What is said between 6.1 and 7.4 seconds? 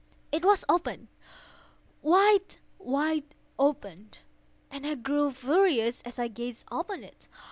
I gazed upon it.